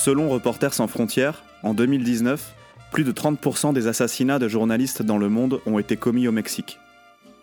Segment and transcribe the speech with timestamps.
[0.00, 2.54] Selon Reporters sans frontières, en 2019,
[2.92, 6.78] plus de 30% des assassinats de journalistes dans le monde ont été commis au Mexique.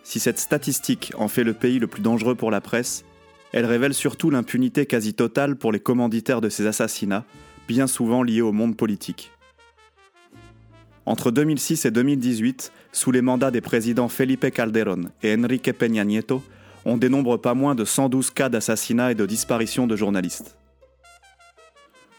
[0.02, 3.04] Si cette statistique en fait le pays le plus dangereux pour la presse,
[3.52, 7.24] elle révèle surtout l'impunité quasi totale pour les commanditaires de ces assassinats,
[7.68, 9.32] bien souvent liés au monde politique.
[11.04, 16.42] Entre 2006 et 2018, sous les mandats des présidents Felipe Calderón et Enrique Peña Nieto,
[16.86, 20.56] on dénombre pas moins de 112 cas d'assassinats et de disparition de journalistes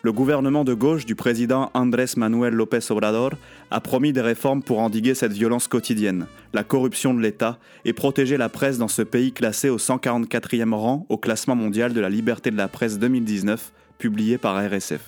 [0.03, 3.31] le gouvernement de gauche du président Andrés Manuel López Obrador
[3.71, 8.37] a promis des réformes pour endiguer cette violence quotidienne, la corruption de l'État et protéger
[8.37, 12.51] la presse dans ce pays classé au 144e rang au classement mondial de la liberté
[12.51, 15.01] de la presse 2019, publié par RSF.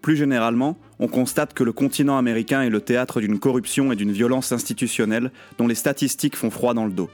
[0.00, 4.12] Plus généralement, on constate que le continent américain est le théâtre d'une corruption et d'une
[4.12, 7.10] violence institutionnelle dont les statistiques font froid dans le dos.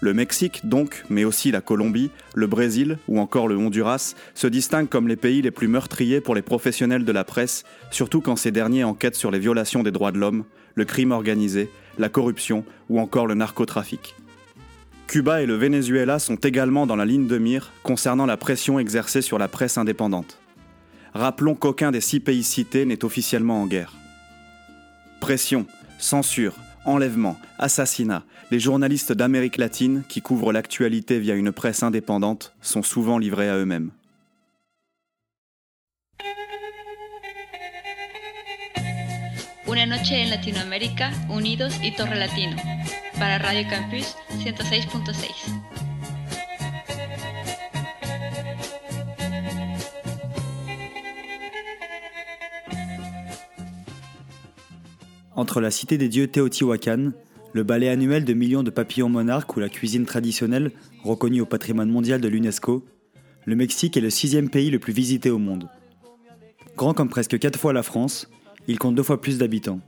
[0.00, 4.88] Le Mexique, donc, mais aussi la Colombie, le Brésil ou encore le Honduras, se distinguent
[4.88, 8.52] comme les pays les plus meurtriers pour les professionnels de la presse, surtout quand ces
[8.52, 10.44] derniers enquêtent sur les violations des droits de l'homme,
[10.76, 11.68] le crime organisé,
[11.98, 14.14] la corruption ou encore le narcotrafic.
[15.08, 19.22] Cuba et le Venezuela sont également dans la ligne de mire concernant la pression exercée
[19.22, 20.38] sur la presse indépendante.
[21.14, 23.94] Rappelons qu'aucun des six pays cités n'est officiellement en guerre.
[25.20, 25.66] Pression,
[25.98, 32.82] censure, enlèvement, assassinat, les journalistes d'Amérique latine qui couvrent l'actualité via une presse indépendante sont
[32.82, 33.90] souvent livrés à eux-mêmes.
[39.86, 42.56] Noche en Latinoamérica, unidos y Torre Latino,
[43.18, 45.87] para Radio Campus 106.6.
[55.38, 57.12] Entre la cité des dieux Teotihuacan,
[57.52, 60.72] le ballet annuel de millions de papillons monarques ou la cuisine traditionnelle
[61.04, 62.84] reconnue au patrimoine mondial de l'UNESCO,
[63.44, 65.68] le Mexique est le sixième pays le plus visité au monde.
[66.76, 68.28] Grand comme presque quatre fois la France,
[68.66, 69.78] il compte deux fois plus d'habitants.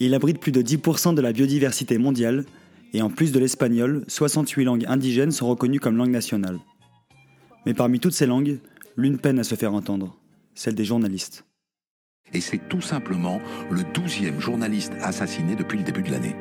[0.00, 2.44] Il abrite plus de 10% de la biodiversité mondiale
[2.92, 6.58] et en plus de l'espagnol, 68 langues indigènes sont reconnues comme langue nationale.
[7.64, 8.58] Mais parmi toutes ces langues,
[8.98, 10.18] l'une peine à se faire entendre,
[10.54, 11.46] celle des journalistes.
[12.32, 16.34] Et c'est tout simplement le douzième journaliste assassiné depuis le début de l'année.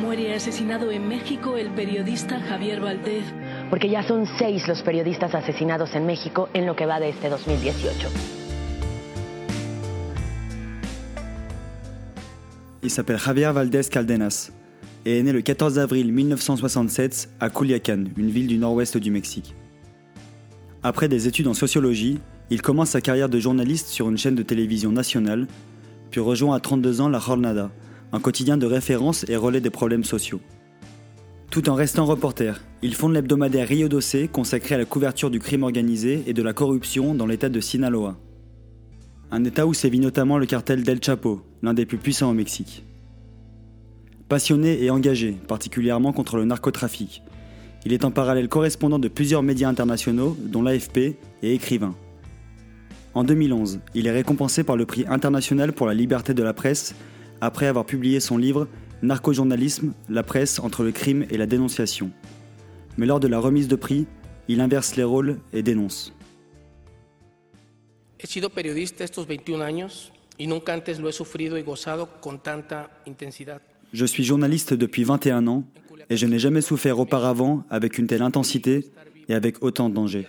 [0.00, 3.24] Muere asesinado en México el periodista Javier Valdez.
[3.70, 7.28] Porque ya son seis los periodistas asesinados en México en lo que va de este
[7.28, 8.08] 2018.
[12.82, 14.52] Il s'appelle Javier Valdez Caldenas
[15.04, 19.54] et est né le 14 avril 1967 à Culiacán, une ville du nord-ouest du Mexique.
[20.82, 24.42] Après des études en sociologie, il commence sa carrière de journaliste sur une chaîne de
[24.42, 25.46] télévision nationale,
[26.10, 27.70] puis rejoint à 32 ans La Jornada,
[28.12, 30.40] un quotidien de référence et relais des problèmes sociaux.
[31.50, 35.62] Tout en restant reporter, il fonde l'hebdomadaire Rio Doce consacré à la couverture du crime
[35.62, 38.16] organisé et de la corruption dans l'état de Sinaloa.
[39.30, 42.84] Un état où sévit notamment le cartel del Chapo, l'un des plus puissants au Mexique.
[44.28, 47.22] Passionné et engagé, particulièrement contre le narcotrafic,
[47.84, 51.94] il est en parallèle correspondant de plusieurs médias internationaux, dont l'AFP, et écrivain.
[53.18, 56.94] En 2011, il est récompensé par le prix international pour la liberté de la presse
[57.40, 58.68] après avoir publié son livre
[59.02, 62.12] Narcojournalisme, la presse entre le crime et la dénonciation.
[62.96, 64.06] Mais lors de la remise de prix,
[64.46, 66.12] il inverse les rôles et dénonce.
[68.22, 72.38] He sido periodista estos 21 años y nunca antes lo he sufrido y gozado con
[72.38, 73.60] tanta intensidad.
[73.92, 75.64] Je suis journaliste depuis 21 ans
[76.08, 78.92] et je n'ai jamais souffert auparavant avec une telle intensité
[79.28, 80.28] et avec autant de danger.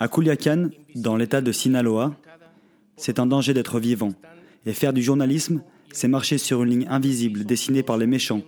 [0.00, 2.14] À Culiacán, dans l'état de Sinaloa,
[2.96, 4.12] c'est un danger d'être vivant.
[4.66, 5.62] Et faire du journalisme,
[5.92, 8.42] c'est marcher sur une ligne invisible dessinée par les méchants,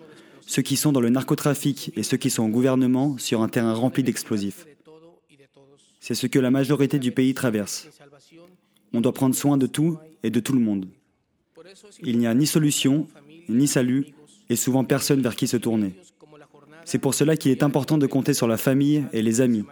[0.46, 3.74] ceux qui sont dans le narcotrafic et ceux qui sont au gouvernement sur un terrain
[3.74, 4.66] rempli d'explosifs.
[6.00, 7.88] C'est ce que la majorité du pays traverse.
[8.92, 10.86] On doit prendre soin de tout et de tout le monde.
[12.02, 13.08] Il n'y a ni solution,
[13.48, 14.06] ni salut,
[14.48, 15.94] et souvent personne vers qui se tourner.
[16.84, 19.64] C'est pour cela qu'il est important de compter sur la famille et les amis,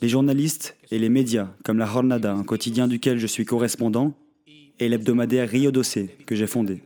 [0.00, 4.14] les journalistes et les médias, comme la Jornada, un quotidien duquel je suis correspondant,
[4.78, 6.82] et l'hebdomadaire Rio Doce, que j'ai fondé.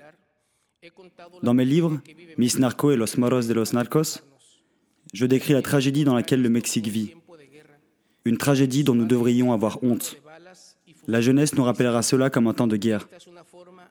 [1.42, 2.00] Dans mes livres,
[2.36, 4.20] Miss Narco et Los Moros de los Narcos,
[5.12, 7.14] je décris la tragédie dans laquelle le Mexique vit.
[8.24, 10.20] Une tragédie dont nous devrions avoir honte.
[11.06, 13.08] La jeunesse nous rappellera cela comme un temps de guerre.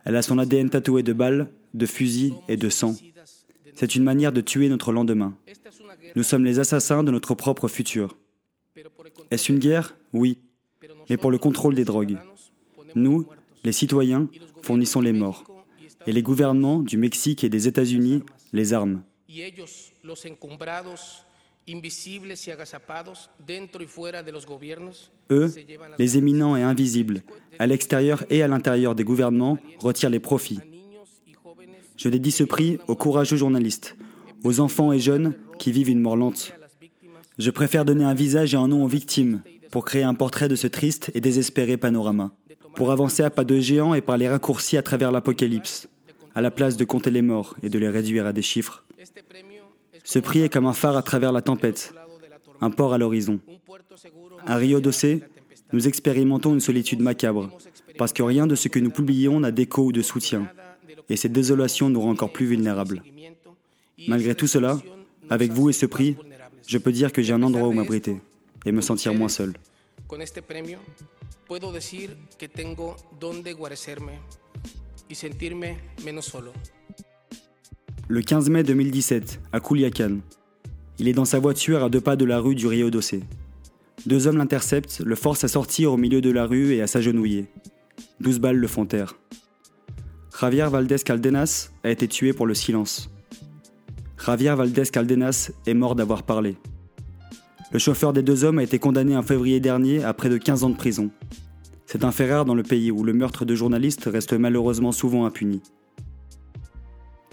[0.06, 2.96] Elle a son ADN tatoué de balles, de fusils et de sang.
[3.74, 5.36] C'est une manière de tuer notre lendemain.
[6.16, 8.16] Nous sommes les assassins de notre propre futur.
[9.32, 9.96] Est-ce une guerre?
[10.14, 10.40] Oui,
[11.10, 12.18] mais pour le contrôle des drogues.
[12.96, 13.26] Nous,
[13.64, 14.30] les citoyens,
[14.62, 15.44] fournissons les morts.
[16.06, 19.02] Et les gouvernements du Mexique et des États-Unis les arment.
[25.32, 25.54] Eux,
[26.00, 27.22] les éminents et invisibles,
[27.60, 30.60] à l'extérieur et à l'intérieur des gouvernements, retirent les profits.
[31.98, 33.98] Je dédie ce prix aux courageux journalistes,
[34.44, 36.54] aux enfants et jeunes qui vivent une mort lente.
[37.38, 40.56] Je préfère donner un visage et un nom aux victimes pour créer un portrait de
[40.56, 42.32] ce triste et désespéré panorama,
[42.76, 45.88] pour avancer à pas de géant et par les raccourcis à travers l'apocalypse,
[46.34, 48.84] à la place de compter les morts et de les réduire à des chiffres.
[50.04, 51.94] Ce prix est comme un phare à travers la tempête,
[52.60, 53.40] un port à l'horizon.
[54.48, 55.06] À Rio Doce,
[55.74, 57.52] nous expérimentons une solitude macabre,
[58.00, 60.48] parce que rien de ce que nous publions n'a d'écho ou de soutien,
[61.10, 63.04] et cette désolation nous rend encore plus vulnérables.
[64.08, 64.80] Malgré tout cela,
[65.30, 66.16] avec vous et ce prix,
[66.68, 68.18] je peux dire que j'ai un endroit où m'abriter
[68.66, 69.54] et me sentir moins seul.
[78.10, 80.18] Le 15 mai 2017, à Culiacan,
[81.00, 83.16] il est dans sa voiture à deux pas de la rue du Rio Doce.
[84.06, 87.46] Deux hommes l'interceptent, le forcent à sortir au milieu de la rue et à s'agenouiller.
[88.20, 89.18] Douze balles le font taire.
[90.40, 93.10] Javier Valdés Caldenas a été tué pour le silence.
[94.28, 96.58] Javier Valdés Caldenas est mort d'avoir parlé.
[97.72, 100.66] Le chauffeur des deux hommes a été condamné en février dernier à près de 15
[100.66, 101.12] ans de prison.
[101.86, 105.26] C'est un fait rare dans le pays où le meurtre de journalistes reste malheureusement souvent
[105.26, 105.62] impuni.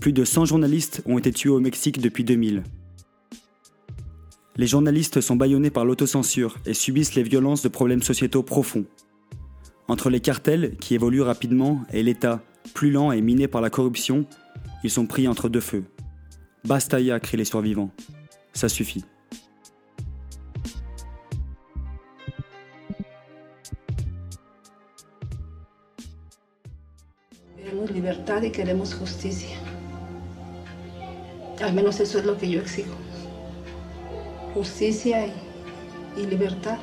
[0.00, 2.62] Plus de 100 journalistes ont été tués au Mexique depuis 2000.
[4.54, 8.84] Les journalistes sont bâillonnés par l'autocensure et subissent les violences de problèmes sociétaux profonds.
[9.88, 12.40] Entre les cartels, qui évoluent rapidement, et l'État,
[12.72, 14.26] plus lent et miné par la corruption,
[14.84, 15.82] ils sont pris entre deux feux.
[16.64, 17.90] Basta ya, crient les survivants.
[18.52, 19.04] Ça suffit.
[28.04, 29.56] libertad y queremos justicia.
[31.62, 32.94] Al menos eso es lo que yo exijo.
[34.52, 35.32] Justicia y,
[36.20, 36.78] y libertad.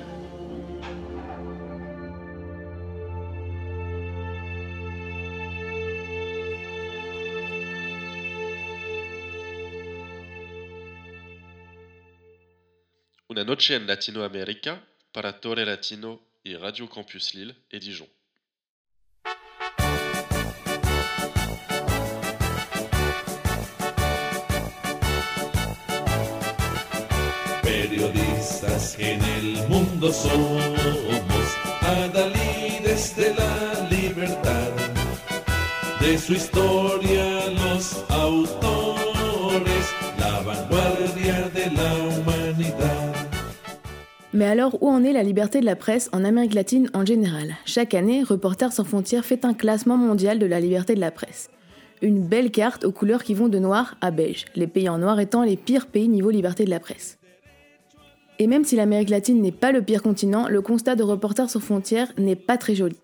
[13.51, 14.81] Una noche en Latinoamérica
[15.11, 18.07] para Torre Latino y Radio Campus Lille et Dijon.
[27.61, 30.63] periodistas en el mundo somos,
[31.81, 34.71] adalides de la libertad,
[35.99, 37.10] de su historia
[44.51, 47.55] alors, où en est la liberté de la presse en Amérique latine en général?
[47.63, 51.49] Chaque année, Reporters sans frontières fait un classement mondial de la liberté de la presse.
[52.01, 55.21] Une belle carte aux couleurs qui vont de noir à beige, les pays en noir
[55.21, 57.17] étant les pires pays niveau liberté de la presse.
[58.39, 61.61] Et même si l'Amérique latine n'est pas le pire continent, le constat de Reporters sans
[61.61, 62.97] frontières n'est pas très joli.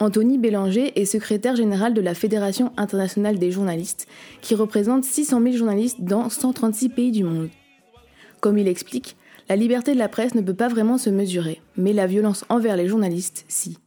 [0.00, 4.08] Anthony Bélanger est secrétaire général de la Fédération internationale des journalistes,
[4.40, 7.50] qui représente 600 000 journalistes dans 136 pays du monde.
[8.40, 9.16] Comme il explique,
[9.50, 12.76] la liberté de la presse ne peut pas vraiment se mesurer, mais la violence envers
[12.76, 13.78] les journalistes, si.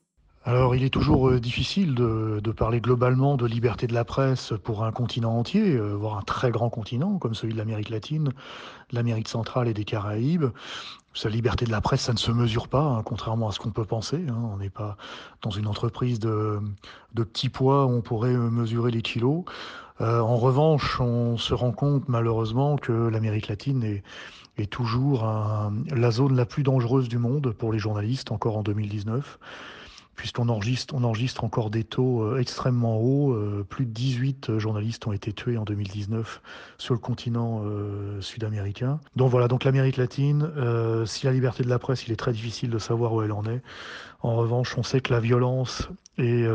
[0.43, 4.83] Alors il est toujours euh, difficile de, parler globalement de liberté de la presse pour
[4.83, 8.95] un continent entier, euh, voire un très grand continent comme celui de l'Amérique latine, de
[8.95, 10.47] l'Amérique centrale et des Caraïbes.
[11.13, 13.71] Sa liberté de la presse, ça ne se mesure pas, hein, contrairement à ce qu'on
[13.71, 14.21] peut penser.
[14.27, 14.49] Hein.
[14.53, 14.97] On n'est pas
[15.43, 16.59] dans une entreprise de,
[17.15, 19.45] petits poids où on pourrait mesurer les kilos.
[20.01, 24.03] Euh, en revanche, on se rend compte malheureusement que l'Amérique latine est,
[24.57, 25.23] est toujours
[25.91, 29.39] la zone la plus dangereuse du monde pour les journalistes, encore en 2019
[30.15, 33.33] puisqu'on enregistre, encore des taux euh, extrêmement hauts.
[33.33, 36.41] Euh, plus de 18 euh, journalistes ont été tués en 2019
[36.77, 37.63] sur le continent
[38.21, 38.99] sud-américain.
[39.15, 40.49] Donc voilà, donc l'Amérique latine,
[41.05, 43.45] si la liberté de la presse, il est très difficile de savoir où elle en
[43.45, 43.61] est.
[44.21, 46.45] En revanche, on sait que la violence est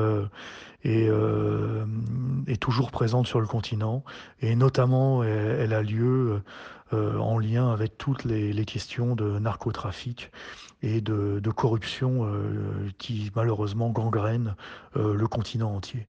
[2.61, 4.05] toujours présente sur le continent,
[4.41, 6.43] et notamment elle, a lieu
[6.93, 10.31] en lien avec toutes les, questions de narcotrafic
[10.83, 14.55] et de, corruption euh, qui malheureusement gangrène
[14.97, 16.07] euh, le continent entier.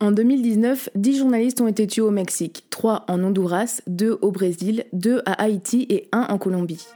[0.00, 4.84] En 2019, 10 journalistes ont été tués au Mexique, 3 en Honduras, 2 au Brésil,
[4.92, 6.86] 2 à Haïti et 1 en Colombie.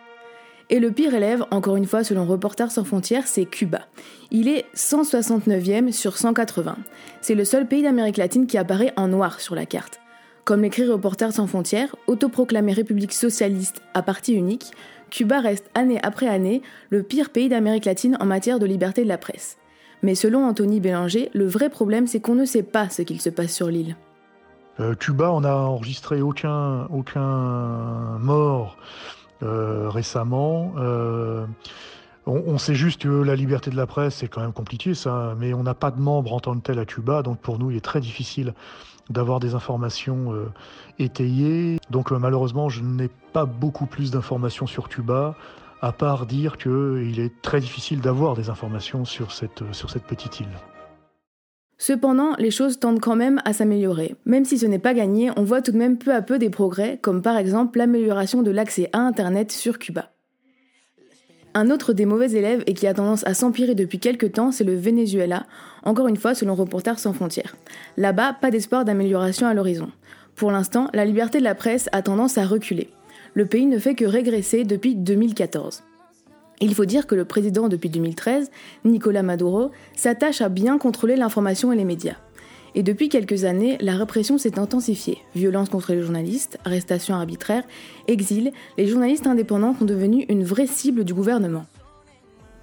[0.71, 3.87] Et le pire élève, encore une fois selon Reporters sans frontières, c'est Cuba.
[4.31, 6.77] Il est 169e sur 180.
[7.23, 10.01] C'est le seul pays d'Amérique latine qui apparaît en noir sur la carte.
[10.49, 14.73] Comme l'écrit Reporters sans frontières, autoproclamée république socialiste à parti unique,
[15.11, 19.09] Cuba reste année après année le pire pays d'Amérique latine en matière de liberté de
[19.09, 19.59] la presse.
[20.03, 23.29] Mais selon Anthony Bélanger, le vrai problème c'est qu'on ne sait pas ce qu'il se
[23.29, 23.95] passe sur l'île.
[24.81, 26.89] Euh, Cuba, on n'a enregistré aucun,
[28.19, 28.79] mort
[29.43, 30.73] euh, récemment.
[30.79, 31.45] Euh,
[32.25, 35.53] on, sait juste que la liberté de la presse, c'est quand même compliqué, ça, mais
[35.53, 37.77] on n'a pas de membres en tant que tel à Cuba, donc pour nous, il
[37.77, 38.55] est très difficile
[39.11, 40.53] d'avoir des informations euh,
[40.99, 41.79] étayées.
[41.91, 45.35] Donc malheureusement, je n'ai pas beaucoup plus d'informations sur Cuba,
[45.81, 50.41] à part dire qu'il est très difficile d'avoir des informations sur cette, sur cette petite
[50.41, 50.49] île.
[51.81, 54.17] Cependant, les choses tendent quand même à s'améliorer.
[54.27, 56.51] Même si ce n'est pas gagné, on voit tout de même peu à peu des
[56.51, 60.11] progrès, comme par exemple l'amélioration de l'accès à Internet sur Cuba.
[61.55, 64.65] Un autre des mauvais élèves et qui a tendance à s'empirer depuis quelques temps, c'est
[64.65, 65.47] le Venezuela,
[65.85, 67.57] encore une fois selon Reporters sans frontières.
[67.97, 69.91] Là-bas, pas d'espoir d'amélioration à l'horizon.
[70.37, 72.91] Pour l'instant, la liberté de la presse a tendance à reculer.
[73.35, 75.83] Le pays ne fait que régresser depuis 2014.
[76.61, 78.51] Il faut dire que le président depuis 2013,
[78.85, 82.17] Nicolas Maduro, s'attache à bien contrôler l'information et les médias.
[82.75, 85.19] Et depuis quelques années, la répression s'est intensifiée.
[85.35, 87.65] Violence contre les journalistes, arrestations arbitraires,
[88.07, 91.67] exil, les journalistes indépendants sont devenus une vraie cible du gouvernement.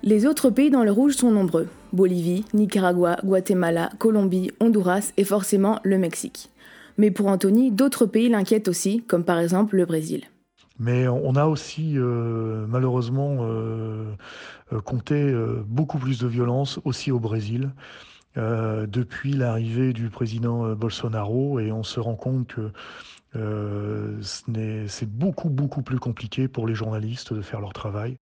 [0.08, 1.68] Les autres pays dans le rouge sont nombreux.
[1.92, 6.52] Bolivie, Nicaragua, Guatemala, Colombie, Honduras et forcément le Mexique.
[7.00, 10.26] Mais pour Anthony, d'autres pays l'inquiètent aussi, comme par exemple le Brésil.
[10.78, 14.14] Mais on a aussi euh, malheureusement euh,
[14.74, 15.34] euh, compté
[15.66, 17.72] beaucoup plus de violence aussi au Brésil
[18.36, 22.72] depuis l'arrivée du président Bolsonaro et on se rend compte que
[24.22, 28.18] c'est beaucoup beaucoup plus compliqué pour les journalistes de faire leur travail.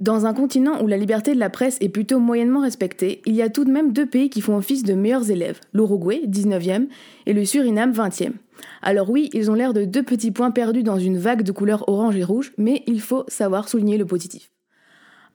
[0.00, 3.42] Dans un continent où la liberté de la presse est plutôt moyennement respectée, il y
[3.42, 6.86] a tout de même deux pays qui font office de meilleurs élèves, l'Uruguay, 19e,
[7.26, 8.34] et le Suriname, 20e.
[8.80, 11.88] Alors oui, ils ont l'air de deux petits points perdus dans une vague de couleurs
[11.88, 14.52] orange et rouge, mais il faut savoir souligner le positif.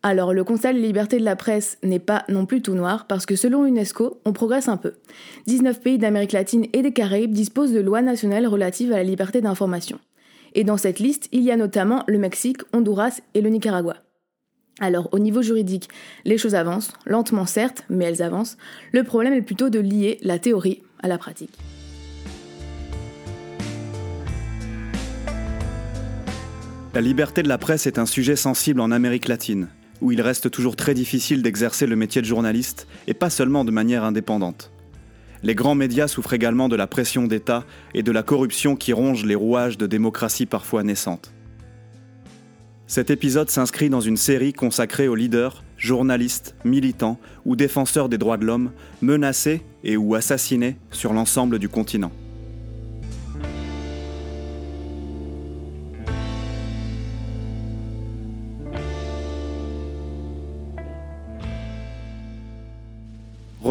[0.02, 3.06] Alors le constat de la liberté de la presse n'est pas non plus tout noir,
[3.06, 4.94] parce que selon l'UNESCO, on progresse un peu.
[5.46, 9.42] 19 pays d'Amérique latine et des Caraïbes disposent de lois nationales relatives à la liberté
[9.42, 10.00] d'information.
[10.56, 13.98] Et dans cette liste, il y a notamment le Mexique, Honduras et le Nicaragua.
[14.80, 15.90] Alors au niveau juridique,
[16.26, 18.58] les choses avancent, lentement certes, mais elles avancent.
[18.92, 21.58] Le problème est plutôt de lier la théorie à la pratique.
[26.94, 29.68] La liberté de la presse est un sujet sensible en Amérique latine,
[30.02, 33.72] où il reste toujours très difficile d'exercer le métier de journaliste, et pas seulement de
[33.72, 34.72] manière indépendante.
[35.42, 39.26] Les grands médias souffrent également de la pression d'État et de la corruption qui ronge
[39.26, 41.34] les rouages de démocratie parfois naissantes.
[42.94, 48.38] Cet épisode s'inscrit dans une série consacrée aux leaders, journalistes, militants ou défenseurs des droits
[48.38, 48.72] de l'homme
[49.02, 52.12] menacés et ou assassinés sur l'ensemble du continent.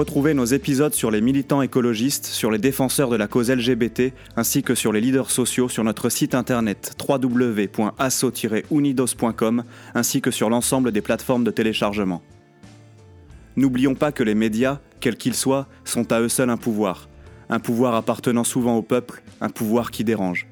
[0.02, 4.64] Retrouvez nos épisodes sur les militants écologistes, sur les défenseurs de la cause LGBT, ainsi
[4.64, 9.62] que sur les leaders sociaux sur notre site internet www.asso-unidos.com,
[9.94, 12.20] ainsi que sur l'ensemble des plateformes de téléchargement.
[13.54, 17.08] N'oublions pas que les médias, quels qu'ils soient, sont à eux seuls un pouvoir.
[17.48, 20.48] Un pouvoir appartenant souvent au peuple, un pouvoir qui dérange.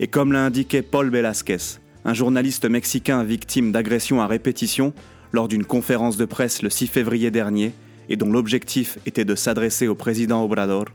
[0.00, 1.58] Et comme l'a indiqué Paul Velasquez,
[2.06, 4.94] un journaliste mexicain victime d'agressions à répétition,
[5.34, 7.74] lors d'une conférence de presse le 6 février dernier,
[8.08, 10.86] et dont l'objectif était de s'adresser au président Obrador,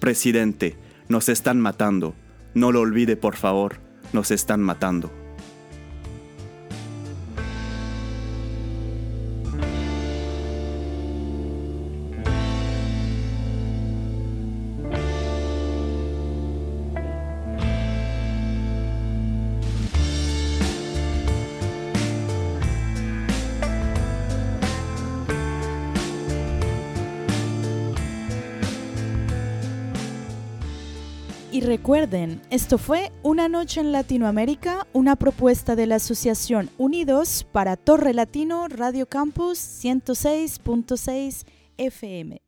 [0.00, 0.76] Presidente,
[1.08, 2.14] nos están matando.
[2.54, 3.76] No lo olvide por favor,
[4.12, 5.25] nos están matando.
[31.86, 38.12] Recuerden, esto fue Una Noche en Latinoamérica, una propuesta de la Asociación Unidos para Torre
[38.12, 42.45] Latino Radio Campus 106.6 FM.